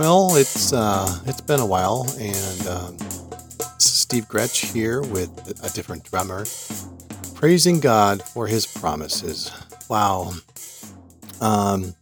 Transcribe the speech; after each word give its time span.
Well, 0.00 0.34
it's 0.36 0.72
uh, 0.72 1.20
it's 1.26 1.42
been 1.42 1.60
a 1.60 1.66
while, 1.66 2.06
and 2.18 2.66
um, 2.66 2.96
Steve 3.76 4.24
Gretsch 4.28 4.72
here 4.72 5.02
with 5.02 5.30
a 5.62 5.68
different 5.74 6.04
drummer, 6.04 6.46
praising 7.34 7.80
God 7.80 8.22
for 8.22 8.46
His 8.46 8.66
promises. 8.66 9.52
Wow, 9.90 10.32
um, 11.42 11.94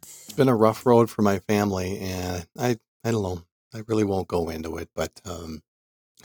it's 0.00 0.32
been 0.32 0.48
a 0.48 0.56
rough 0.56 0.86
road 0.86 1.10
for 1.10 1.20
my 1.20 1.38
family, 1.40 1.98
and 1.98 2.46
I 2.58 2.78
I 3.04 3.10
don't 3.10 3.22
know, 3.22 3.42
I 3.74 3.82
really 3.88 4.04
won't 4.04 4.26
go 4.26 4.48
into 4.48 4.78
it, 4.78 4.88
but 4.96 5.20
um, 5.26 5.60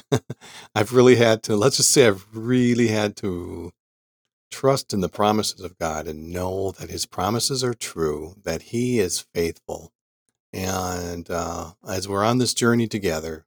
I've 0.74 0.94
really 0.94 1.18
had 1.18 1.44
to. 1.44 1.58
Let's 1.58 1.76
just 1.76 1.92
say 1.92 2.08
I've 2.08 2.26
really 2.32 2.88
had 2.88 3.18
to 3.18 3.74
trust 4.52 4.94
in 4.94 5.02
the 5.02 5.10
promises 5.10 5.60
of 5.60 5.78
God 5.78 6.08
and 6.08 6.32
know 6.32 6.72
that 6.80 6.90
His 6.90 7.06
promises 7.06 7.62
are 7.62 7.74
true, 7.74 8.36
that 8.46 8.62
He 8.62 9.00
is 9.00 9.26
faithful 9.34 9.92
and 10.54 11.30
uh, 11.30 11.72
as 11.88 12.08
we're 12.08 12.24
on 12.24 12.38
this 12.38 12.54
journey 12.54 12.88
together, 12.88 13.46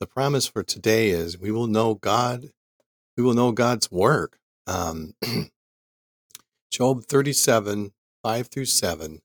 the 0.00 0.06
promise 0.06 0.46
for 0.46 0.62
today 0.62 1.10
is 1.10 1.38
we 1.38 1.50
will 1.50 1.66
know 1.66 1.94
God, 1.94 2.50
we 3.16 3.22
will 3.22 3.34
know 3.34 3.52
God's 3.52 3.90
work. 3.90 4.38
Um, 4.66 5.14
Job 6.70 7.04
37, 7.04 7.92
5 8.22 8.46
through 8.48 8.64
7 8.66 9.20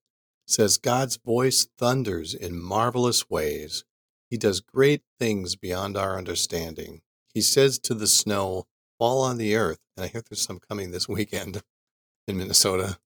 says, 0.47 0.77
God's 0.77 1.17
voice 1.17 1.67
thunders 1.77 2.33
in 2.33 2.61
marvelous 2.61 3.29
ways. 3.29 3.83
He 4.29 4.37
does 4.37 4.61
great 4.61 5.01
things 5.19 5.55
beyond 5.55 5.97
our 5.97 6.17
understanding. 6.17 7.01
He 7.33 7.41
says 7.41 7.79
to 7.79 7.93
the 7.93 8.07
snow, 8.07 8.65
Fall 8.97 9.21
on 9.21 9.37
the 9.37 9.55
earth. 9.55 9.79
And 9.97 10.05
I 10.05 10.07
hear 10.07 10.21
there's 10.21 10.41
some 10.41 10.59
coming 10.59 10.91
this 10.91 11.09
weekend 11.09 11.61
in 12.27 12.37
Minnesota. 12.37 12.97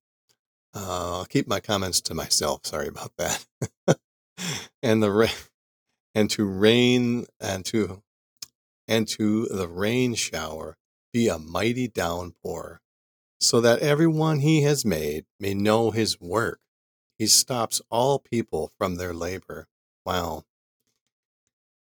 Uh, 0.77 1.19
I'll 1.19 1.25
keep 1.25 1.47
my 1.47 1.59
comments 1.59 2.01
to 2.01 2.13
myself. 2.13 2.65
Sorry 2.65 2.87
about 2.87 3.11
that. 3.17 3.45
and 4.83 5.01
the 5.01 5.33
and 6.13 6.29
to 6.31 6.45
rain 6.45 7.25
and 7.39 7.65
to 7.65 8.03
and 8.87 9.07
to 9.07 9.45
the 9.47 9.67
rain 9.67 10.13
shower 10.13 10.77
be 11.11 11.27
a 11.29 11.39
mighty 11.39 11.87
downpour, 11.87 12.81
so 13.39 13.59
that 13.59 13.79
everyone 13.79 14.39
he 14.39 14.61
has 14.61 14.85
made 14.85 15.25
may 15.39 15.55
know 15.55 15.89
his 15.89 16.21
work. 16.21 16.59
He 17.17 17.25
stops 17.25 17.81
all 17.89 18.19
people 18.19 18.71
from 18.77 18.95
their 18.95 19.13
labor. 19.13 19.67
Wow. 20.05 20.43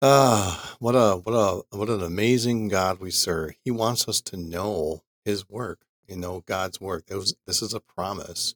Ah, 0.02 0.76
what 0.80 0.94
a 0.94 1.16
what 1.16 1.32
a 1.32 1.76
what 1.76 1.88
an 1.88 2.02
amazing 2.02 2.68
God 2.68 3.00
we 3.00 3.10
serve. 3.10 3.52
He 3.64 3.70
wants 3.70 4.06
us 4.06 4.20
to 4.22 4.36
know 4.36 5.02
his 5.24 5.48
work, 5.48 5.80
you 6.06 6.16
know 6.16 6.42
God's 6.44 6.78
work. 6.78 7.04
Was, 7.08 7.34
this 7.46 7.62
is 7.62 7.72
a 7.72 7.80
promise. 7.80 8.54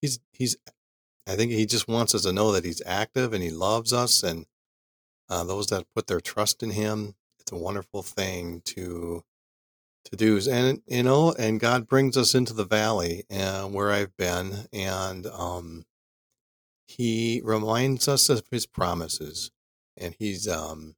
He's 0.00 0.20
he's 0.32 0.56
I 1.26 1.36
think 1.36 1.52
he 1.52 1.66
just 1.66 1.88
wants 1.88 2.14
us 2.14 2.22
to 2.22 2.32
know 2.32 2.52
that 2.52 2.64
he's 2.64 2.82
active 2.86 3.32
and 3.32 3.42
he 3.42 3.50
loves 3.50 3.92
us 3.92 4.22
and 4.22 4.46
uh, 5.28 5.44
those 5.44 5.68
that 5.68 5.86
put 5.94 6.06
their 6.06 6.20
trust 6.20 6.62
in 6.62 6.70
him. 6.70 7.14
It's 7.38 7.52
a 7.52 7.56
wonderful 7.56 8.02
thing 8.02 8.62
to 8.66 9.22
to 10.04 10.16
do. 10.16 10.40
And 10.50 10.82
you 10.86 11.02
know, 11.02 11.34
and 11.38 11.60
God 11.60 11.86
brings 11.86 12.16
us 12.16 12.34
into 12.34 12.52
the 12.52 12.64
valley 12.64 13.24
uh, 13.30 13.64
where 13.64 13.90
I've 13.90 14.16
been, 14.16 14.66
and 14.72 15.26
um, 15.26 15.84
He 16.86 17.40
reminds 17.44 18.08
us 18.08 18.28
of 18.28 18.42
His 18.50 18.66
promises, 18.66 19.50
and 19.96 20.14
He's 20.18 20.48
um, 20.48 20.94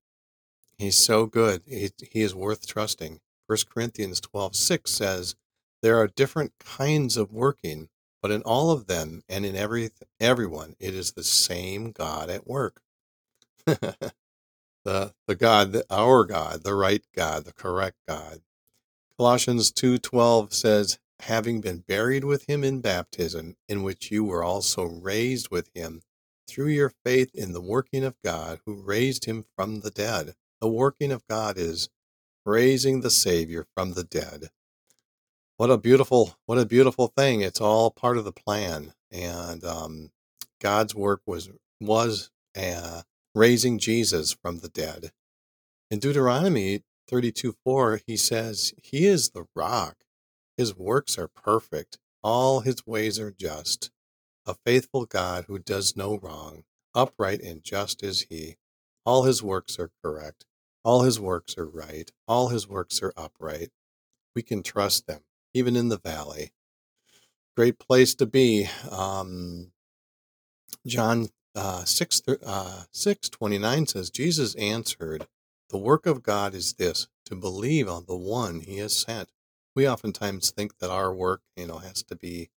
He's 0.78 0.98
so 0.98 1.27
good. 1.27 1.62
He, 1.67 1.91
he 2.11 2.23
is 2.23 2.34
worth 2.34 2.67
trusting. 2.67 3.20
First 3.48 3.69
Corinthians 3.69 4.20
twelve 4.20 4.56
six 4.56 4.92
says, 4.92 5.34
"There 5.83 5.98
are 5.98 6.08
different 6.08 6.53
kinds 6.58 7.17
of 7.17 7.33
working, 7.33 7.89
but 8.23 8.31
in 8.31 8.42
all 8.42 8.70
of 8.70 8.87
them 8.87 9.23
and 9.28 9.45
in 9.45 9.56
every 9.56 9.91
everyone, 10.20 10.77
it 10.78 10.95
is 10.95 11.12
the 11.12 11.25
same 11.25 11.91
God 11.91 12.31
at 12.31 12.47
work. 12.47 12.81
the 13.67 14.12
the 14.84 15.35
God, 15.36 15.73
the, 15.73 15.85
our 15.91 16.24
God, 16.24 16.63
the 16.63 16.74
right 16.74 17.05
God, 17.14 17.45
the 17.45 17.52
correct 17.52 17.98
God. 18.08 18.41
Colossians 19.19 19.73
2:12 19.73 20.55
says, 20.55 20.98
"Having 21.20 21.61
been 21.61 21.80
buried 21.80 22.24
with 22.24 22.48
him 22.48 22.64
in 22.64 22.80
baptism, 22.80 23.57
in 23.69 23.83
which 23.83 24.11
you 24.11 24.25
were 24.25 24.45
also 24.45 24.85
raised 24.85 25.51
with 25.51 25.69
him 25.75 26.02
through 26.48 26.69
your 26.69 26.92
faith 27.05 27.35
in 27.35 27.52
the 27.52 27.61
working 27.61 28.05
of 28.05 28.20
God 28.23 28.61
who 28.64 28.83
raised 28.83 29.25
him 29.25 29.45
from 29.57 29.80
the 29.80 29.91
dead." 29.91 30.35
The 30.61 30.69
working 30.69 31.11
of 31.11 31.27
God 31.27 31.58
is 31.58 31.89
raising 32.45 33.01
the 33.01 33.11
Savior 33.11 33.67
from 33.75 33.95
the 33.95 34.05
dead 34.05 34.51
what 35.57 35.70
a 35.70 35.79
beautiful 35.79 36.36
what 36.46 36.58
a 36.58 36.67
beautiful 36.67 37.08
thing. 37.08 37.40
It's 37.40 37.61
all 37.61 37.90
part 37.90 38.18
of 38.18 38.24
the 38.24 38.33
plan 38.33 38.95
and 39.11 39.64
um, 39.64 40.11
god's 40.61 40.95
work 40.95 41.20
was 41.27 41.51
was 41.80 42.30
uh, 42.57 43.02
raising 43.35 43.79
jesus 43.79 44.33
from 44.33 44.58
the 44.58 44.68
dead. 44.68 45.13
In 45.90 45.98
deuteronomy 45.98 46.83
32 47.08 47.55
4 47.64 48.01
he 48.07 48.17
says 48.17 48.73
he 48.83 49.07
is 49.07 49.30
the 49.30 49.46
rock. 49.55 49.96
His 50.57 50.77
works 50.77 51.18
are 51.18 51.29
perfect. 51.29 51.98
All 52.23 52.61
his 52.61 52.86
ways 52.86 53.19
are 53.19 53.33
just. 53.33 53.90
A 54.46 54.55
faithful 54.67 55.07
god 55.07 55.45
who 55.48 55.58
does 55.58 55.96
no 55.96 56.19
wrong 56.19 56.64
upright 56.95 57.40
and 57.40 57.63
just 57.63 58.02
is 58.02 58.27
he. 58.30 58.57
All 59.07 59.24
his 59.24 59.42
works 59.42 59.79
are 59.79 59.90
correct. 60.02 60.45
All 60.84 61.02
his 61.02 61.20
works 61.20 61.57
are 61.57 61.67
right. 61.67 62.11
All 62.29 62.48
his 62.48 62.69
works 62.69 63.02
are 63.02 63.13
upright. 63.17 63.70
We 64.34 64.42
can 64.42 64.63
trust 64.63 65.07
them 65.07 65.23
even 65.55 65.77
in 65.77 65.89
the 65.89 65.98
valley. 65.98 66.52
Great 67.57 67.79
place 67.79 68.14
to 68.14 68.27
be. 68.27 68.68
Um, 68.90 69.73
John 70.86 71.29
uh, 71.55 71.85
6, 71.85 72.23
uh, 72.45 72.83
6 72.90 73.29
29 73.29 73.86
says, 73.86 74.11
Jesus 74.11 74.55
answered, 74.57 75.27
The 75.70 75.79
work 75.79 76.07
of 76.07 76.23
God 76.23 76.55
is 76.55 76.74
this, 76.74 77.08
to 77.27 77.35
believe 77.35 77.89
on 77.89 78.05
the 78.07 78.17
one 78.17 78.61
he 78.61 78.79
has 78.79 78.96
sent. 78.96 79.30
We 79.74 79.89
oftentimes 79.89 80.51
think 80.51 80.79
that 80.79 80.90
our 80.90 81.13
work, 81.14 81.42
you 81.57 81.67
know, 81.67 81.79
has 81.79 82.02
to 82.05 82.17
be, 82.17 82.51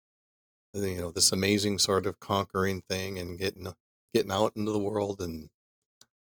you 0.75 1.01
know, 1.01 1.11
this 1.11 1.33
amazing 1.33 1.79
sort 1.79 2.07
of 2.07 2.21
conquering 2.21 2.83
thing 2.89 3.19
and 3.19 3.39
getting 3.39 3.73
getting 4.15 4.33
out 4.33 4.53
into 4.57 4.73
the 4.73 4.79
world 4.79 5.21
and 5.21 5.49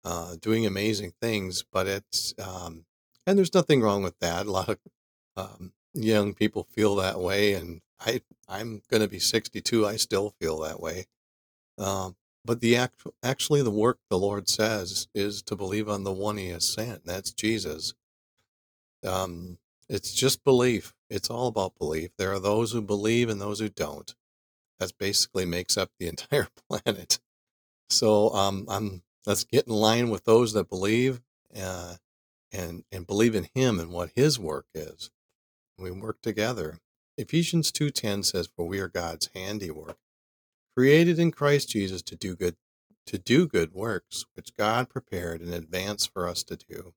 uh, 0.04 0.36
doing 0.40 0.66
amazing 0.66 1.12
things. 1.20 1.64
But 1.70 1.86
it's 1.86 2.34
um, 2.38 2.84
and 3.26 3.36
there's 3.38 3.54
nothing 3.54 3.82
wrong 3.82 4.02
with 4.02 4.18
that. 4.20 4.46
A 4.46 4.50
lot 4.50 4.68
of 4.68 4.78
um, 5.36 5.72
young 5.94 6.34
people 6.34 6.64
feel 6.64 6.96
that 6.96 7.20
way, 7.20 7.54
and 7.54 7.80
I 8.00 8.22
I'm 8.48 8.82
going 8.90 9.02
to 9.02 9.08
be 9.08 9.18
62. 9.18 9.86
I 9.86 9.96
still 9.96 10.34
feel 10.40 10.58
that 10.60 10.80
way. 10.80 11.06
Um, 11.78 12.16
but 12.44 12.60
the 12.60 12.76
act, 12.76 13.02
actually 13.22 13.62
the 13.62 13.70
work 13.70 13.98
the 14.08 14.18
Lord 14.18 14.48
says 14.48 15.08
is 15.14 15.42
to 15.42 15.56
believe 15.56 15.88
on 15.88 16.04
the 16.04 16.12
one 16.12 16.36
He 16.36 16.48
has 16.48 16.68
sent. 16.72 17.04
That's 17.04 17.32
Jesus. 17.32 17.94
Um, 19.04 19.58
it's 19.88 20.12
just 20.12 20.44
belief. 20.44 20.94
It's 21.08 21.30
all 21.30 21.48
about 21.48 21.78
belief. 21.78 22.10
There 22.16 22.32
are 22.32 22.40
those 22.40 22.72
who 22.72 22.82
believe 22.82 23.28
and 23.28 23.40
those 23.40 23.60
who 23.60 23.68
don't. 23.68 24.14
That 24.78 24.92
basically 24.98 25.44
makes 25.44 25.76
up 25.76 25.90
the 25.98 26.08
entire 26.08 26.48
planet. 26.68 27.18
So 27.88 28.30
um, 28.30 28.66
I'm 28.68 29.02
let's 29.26 29.44
get 29.44 29.66
in 29.66 29.74
line 29.74 30.10
with 30.10 30.24
those 30.24 30.52
that 30.54 30.68
believe 30.68 31.20
uh, 31.60 31.96
and 32.52 32.84
and 32.90 33.06
believe 33.06 33.34
in 33.34 33.48
Him 33.54 33.78
and 33.78 33.90
what 33.90 34.10
His 34.14 34.38
work 34.38 34.66
is 34.74 35.10
we 35.80 35.90
work 35.90 36.20
together. 36.22 36.78
Ephesians 37.16 37.72
2:10 37.72 38.24
says 38.24 38.48
for 38.54 38.66
we 38.66 38.80
are 38.80 38.88
God's 38.88 39.30
handiwork, 39.34 39.98
created 40.76 41.18
in 41.18 41.30
Christ 41.30 41.70
Jesus 41.70 42.02
to 42.02 42.16
do 42.16 42.36
good 42.36 42.56
to 43.06 43.18
do 43.18 43.48
good 43.48 43.72
works 43.72 44.24
which 44.34 44.56
God 44.56 44.88
prepared 44.88 45.42
in 45.42 45.52
advance 45.52 46.06
for 46.06 46.28
us 46.28 46.42
to 46.44 46.56
do. 46.56 46.94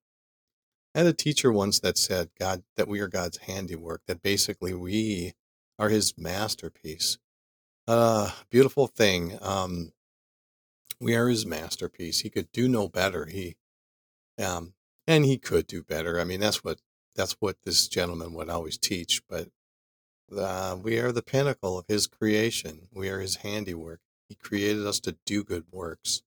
I 0.94 1.00
had 1.00 1.06
a 1.08 1.12
teacher 1.12 1.50
once 1.52 1.80
that 1.80 1.98
said 1.98 2.30
God 2.38 2.64
that 2.76 2.88
we 2.88 3.00
are 3.00 3.08
God's 3.08 3.38
handiwork, 3.38 4.02
that 4.06 4.22
basically 4.22 4.74
we 4.74 5.34
are 5.78 5.88
his 5.88 6.16
masterpiece. 6.16 7.18
Uh 7.88 8.30
beautiful 8.50 8.86
thing. 8.86 9.38
Um 9.42 9.92
we 11.00 11.14
are 11.16 11.28
his 11.28 11.44
masterpiece. 11.46 12.20
He 12.20 12.30
could 12.30 12.52
do 12.52 12.68
no 12.68 12.88
better. 12.88 13.26
He 13.26 13.56
um 14.38 14.74
and 15.06 15.24
he 15.24 15.38
could 15.38 15.66
do 15.66 15.82
better. 15.82 16.20
I 16.20 16.24
mean, 16.24 16.40
that's 16.40 16.64
what 16.64 16.80
that's 17.14 17.36
what 17.40 17.56
this 17.64 17.88
gentleman 17.88 18.34
would 18.34 18.50
always 18.50 18.78
teach. 18.78 19.22
But 19.28 19.48
uh, 20.36 20.76
we 20.82 20.98
are 20.98 21.12
the 21.12 21.22
pinnacle 21.22 21.78
of 21.78 21.86
his 21.88 22.06
creation. 22.06 22.88
We 22.92 23.08
are 23.08 23.20
his 23.20 23.36
handiwork. 23.36 24.00
He 24.28 24.34
created 24.34 24.86
us 24.86 25.00
to 25.00 25.16
do 25.26 25.44
good 25.44 25.64
works. 25.70 26.22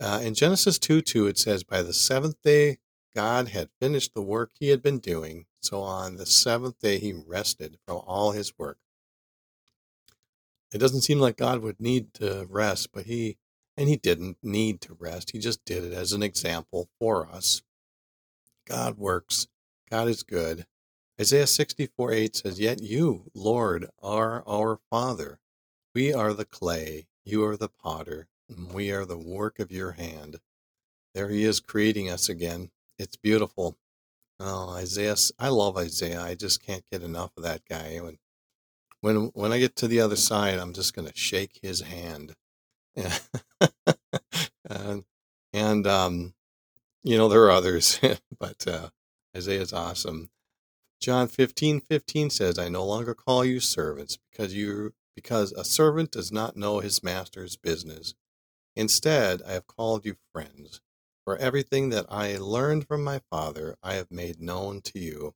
Uh, 0.00 0.20
in 0.22 0.34
Genesis 0.34 0.78
2 0.78 1.02
2, 1.02 1.26
it 1.26 1.38
says, 1.38 1.62
By 1.62 1.82
the 1.82 1.92
seventh 1.92 2.36
day, 2.42 2.78
God 3.14 3.48
had 3.48 3.68
finished 3.80 4.14
the 4.14 4.22
work 4.22 4.50
he 4.54 4.68
had 4.68 4.82
been 4.82 4.98
doing. 4.98 5.46
So 5.60 5.82
on 5.82 6.16
the 6.16 6.26
seventh 6.26 6.80
day, 6.80 6.98
he 6.98 7.12
rested 7.12 7.78
from 7.86 7.98
all 8.06 8.32
his 8.32 8.52
work. 8.58 8.78
It 10.72 10.78
doesn't 10.78 11.02
seem 11.02 11.20
like 11.20 11.36
God 11.36 11.60
would 11.60 11.78
need 11.78 12.14
to 12.14 12.46
rest, 12.48 12.88
but 12.92 13.04
he, 13.04 13.36
and 13.76 13.88
he 13.88 13.96
didn't 13.96 14.38
need 14.42 14.80
to 14.82 14.96
rest. 14.98 15.30
He 15.30 15.38
just 15.38 15.64
did 15.64 15.84
it 15.84 15.92
as 15.92 16.12
an 16.12 16.22
example 16.22 16.88
for 16.98 17.28
us. 17.28 17.62
God 18.66 18.96
works 18.96 19.48
God 19.92 20.08
is 20.08 20.22
good. 20.22 20.64
Isaiah 21.20 21.46
64 21.46 22.12
8 22.12 22.36
says, 22.36 22.58
Yet 22.58 22.80
you, 22.80 23.26
Lord, 23.34 23.90
are 24.02 24.42
our 24.48 24.80
Father. 24.88 25.38
We 25.94 26.14
are 26.14 26.32
the 26.32 26.46
clay, 26.46 27.08
you 27.26 27.44
are 27.44 27.58
the 27.58 27.68
potter. 27.68 28.26
and 28.48 28.72
We 28.72 28.90
are 28.90 29.04
the 29.04 29.18
work 29.18 29.58
of 29.58 29.70
your 29.70 29.92
hand. 29.92 30.40
There 31.12 31.28
he 31.28 31.44
is 31.44 31.60
creating 31.60 32.08
us 32.08 32.30
again. 32.30 32.70
It's 32.98 33.16
beautiful. 33.16 33.76
Oh, 34.40 34.70
Isaiah, 34.70 35.16
I 35.38 35.48
love 35.48 35.76
Isaiah. 35.76 36.22
I 36.22 36.36
just 36.36 36.64
can't 36.64 36.88
get 36.90 37.02
enough 37.02 37.32
of 37.36 37.42
that 37.42 37.60
guy. 37.68 37.98
When 37.98 38.16
when 39.02 39.16
when 39.34 39.52
I 39.52 39.58
get 39.58 39.76
to 39.76 39.88
the 39.88 40.00
other 40.00 40.16
side, 40.16 40.58
I'm 40.58 40.72
just 40.72 40.94
going 40.94 41.06
to 41.06 41.14
shake 41.14 41.58
his 41.60 41.82
hand. 41.82 42.34
and 44.70 45.04
and 45.52 45.86
um, 45.86 46.32
you 47.02 47.18
know 47.18 47.28
there 47.28 47.42
are 47.42 47.50
others, 47.50 48.00
but 48.40 48.66
uh, 48.66 48.88
Isaiah's 49.36 49.72
awesome. 49.72 50.30
John 51.00 51.26
15, 51.28 51.80
15 51.80 52.30
says, 52.30 52.58
I 52.58 52.68
no 52.68 52.84
longer 52.84 53.14
call 53.14 53.44
you 53.44 53.60
servants 53.60 54.18
because 54.30 54.54
you 54.54 54.94
because 55.14 55.52
a 55.52 55.64
servant 55.64 56.10
does 56.10 56.32
not 56.32 56.56
know 56.56 56.80
his 56.80 57.02
master's 57.02 57.56
business. 57.56 58.14
Instead, 58.76 59.42
I 59.42 59.52
have 59.52 59.66
called 59.66 60.06
you 60.06 60.16
friends. 60.32 60.80
For 61.24 61.36
everything 61.36 61.90
that 61.90 62.06
I 62.08 62.36
learned 62.36 62.88
from 62.88 63.04
my 63.04 63.20
Father, 63.30 63.76
I 63.82 63.94
have 63.94 64.10
made 64.10 64.40
known 64.40 64.80
to 64.82 64.98
you. 64.98 65.34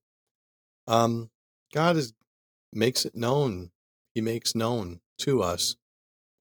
Um, 0.88 1.30
God 1.72 1.96
is 1.96 2.12
makes 2.72 3.04
it 3.04 3.14
known. 3.14 3.70
He 4.14 4.20
makes 4.20 4.54
known 4.54 5.00
to 5.18 5.42
us 5.42 5.76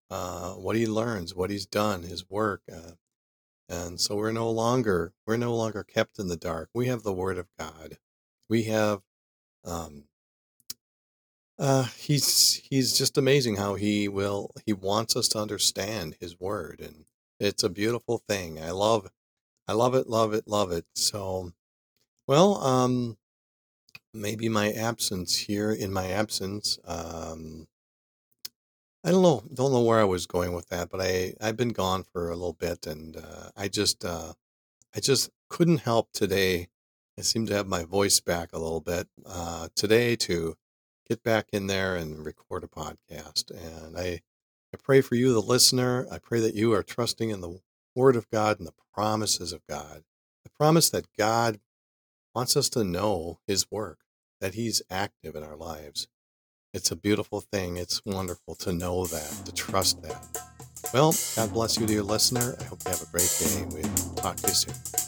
uh, 0.09 0.53
what 0.53 0.75
He 0.75 0.87
learns, 0.87 1.35
what 1.35 1.49
He's 1.49 1.65
done, 1.65 2.03
His 2.03 2.29
work, 2.29 2.61
uh, 2.71 2.91
and 3.69 3.99
so 3.99 4.15
we're 4.15 4.31
no 4.31 4.49
longer 4.49 5.13
we're 5.27 5.37
no 5.37 5.55
longer 5.55 5.83
kept 5.83 6.19
in 6.19 6.27
the 6.27 6.37
dark. 6.37 6.69
We 6.73 6.87
have 6.87 7.03
the 7.03 7.13
Word 7.13 7.37
of 7.37 7.47
God. 7.59 7.97
We 8.49 8.63
have 8.65 9.01
um, 9.65 10.05
uh, 11.57 11.85
he's 11.97 12.61
he's 12.69 12.97
just 12.97 13.17
amazing 13.17 13.55
how 13.55 13.75
he 13.75 14.07
will 14.07 14.51
he 14.65 14.73
wants 14.73 15.15
us 15.15 15.27
to 15.29 15.39
understand 15.39 16.17
his 16.19 16.39
word 16.39 16.81
and 16.81 17.05
it's 17.39 17.63
a 17.63 17.69
beautiful 17.69 18.21
thing. 18.27 18.61
I 18.61 18.71
love 18.71 19.09
I 19.67 19.73
love 19.73 19.95
it, 19.95 20.07
love 20.09 20.33
it, 20.33 20.47
love 20.47 20.71
it. 20.71 20.85
So 20.95 21.53
well, 22.27 22.55
um 22.63 23.17
maybe 24.13 24.49
my 24.49 24.71
absence 24.71 25.37
here 25.37 25.71
in 25.71 25.93
my 25.93 26.09
absence, 26.11 26.79
um 26.85 27.67
I 29.05 29.11
don't 29.11 29.21
know, 29.21 29.43
don't 29.53 29.71
know 29.71 29.83
where 29.83 29.99
I 29.99 30.05
was 30.05 30.25
going 30.25 30.53
with 30.53 30.69
that, 30.69 30.89
but 30.89 30.99
I 30.99 31.35
I've 31.39 31.55
been 31.55 31.69
gone 31.69 32.03
for 32.11 32.29
a 32.29 32.35
little 32.35 32.53
bit 32.53 32.87
and 32.87 33.15
uh, 33.15 33.51
I 33.55 33.67
just 33.67 34.03
uh 34.03 34.33
I 34.95 34.99
just 34.99 35.29
couldn't 35.47 35.81
help 35.81 36.11
today. 36.11 36.69
I 37.17 37.21
seem 37.21 37.45
to 37.45 37.53
have 37.53 37.67
my 37.67 37.83
voice 37.83 38.19
back 38.19 38.49
a 38.51 38.57
little 38.57 38.81
bit 38.81 39.07
uh 39.23 39.67
today 39.75 40.15
to 40.17 40.55
get 41.07 41.23
back 41.23 41.49
in 41.53 41.67
there 41.67 41.95
and 41.95 42.25
record 42.25 42.63
a 42.63 42.67
podcast. 42.67 43.51
And 43.51 43.95
I, 43.95 44.21
I 44.73 44.77
pray 44.81 45.01
for 45.01 45.13
you, 45.13 45.33
the 45.33 45.39
listener. 45.41 46.07
I 46.11 46.17
pray 46.17 46.39
that 46.39 46.55
you 46.55 46.73
are 46.73 46.83
trusting 46.83 47.29
in 47.29 47.41
the 47.41 47.59
Word 47.93 48.15
of 48.15 48.29
God 48.29 48.57
and 48.57 48.67
the 48.67 48.73
promises 48.93 49.53
of 49.53 49.61
God. 49.67 50.03
The 50.43 50.49
promise 50.49 50.89
that 50.89 51.05
God 51.17 51.59
wants 52.33 52.57
us 52.57 52.69
to 52.69 52.83
know 52.83 53.39
His 53.47 53.69
work, 53.71 53.99
that 54.41 54.55
He's 54.55 54.81
active 54.89 55.35
in 55.35 55.43
our 55.43 55.55
lives. 55.55 56.07
It's 56.75 56.91
a 56.91 56.95
beautiful 56.97 57.39
thing. 57.39 57.77
It's 57.77 58.01
wonderful 58.05 58.53
to 58.55 58.73
know 58.73 59.05
that, 59.05 59.45
to 59.45 59.53
trust 59.53 60.01
that. 60.01 60.21
Well, 60.93 61.15
God 61.37 61.53
bless 61.53 61.79
you, 61.79 61.87
dear 61.87 62.03
listener. 62.03 62.53
I 62.59 62.63
hope 62.65 62.79
you 62.83 62.91
have 62.91 63.01
a 63.01 63.05
great 63.05 63.33
day. 63.39 63.65
We'll 63.71 64.15
talk 64.15 64.35
to 64.35 64.47
you 64.49 64.53
soon. 64.53 65.04